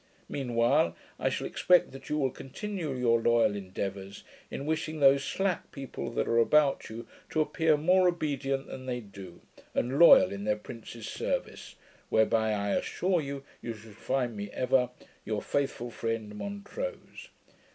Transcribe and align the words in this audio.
Mean 0.27 0.55
while, 0.55 0.95
I 1.19 1.29
shall 1.29 1.45
expect 1.45 1.91
that 1.91 2.09
you 2.09 2.17
will 2.17 2.31
continue 2.31 2.95
your 2.95 3.21
loyal 3.21 3.55
endeavours, 3.55 4.23
in 4.49 4.65
wishing 4.65 4.99
those 4.99 5.23
slack 5.23 5.71
people 5.71 6.09
that 6.13 6.27
are 6.27 6.39
about 6.39 6.89
you, 6.89 7.07
to 7.29 7.39
appear 7.41 7.77
more 7.77 8.07
obedient 8.07 8.65
than 8.65 8.87
they 8.87 8.99
do, 8.99 9.41
and 9.75 9.99
loyal 9.99 10.31
in 10.31 10.43
their 10.43 10.55
prince's 10.55 11.07
service; 11.07 11.75
whereby 12.09 12.51
I 12.51 12.69
assure 12.71 13.21
you, 13.21 13.43
you 13.61 13.75
shall 13.75 13.91
find 13.91 14.35
me 14.35 14.49
ever 14.53 14.89
Your 15.23 15.39
faithful 15.39 15.91
friend, 15.91 16.33
MONTROSE. 16.33 17.29